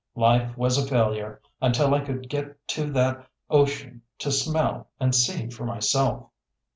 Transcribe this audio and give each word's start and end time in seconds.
Life 0.15 0.57
was 0.57 0.79
a 0.79 0.87
failure 0.87 1.39
until 1.61 1.93
I 1.93 1.99
could 1.99 2.27
get 2.27 2.57
to 2.69 2.89
that 2.93 3.27
Ocean 3.51 4.01
to 4.17 4.31
smell 4.31 4.89
and 4.99 5.13
see 5.13 5.47
for 5.51 5.63
myself. 5.63 6.27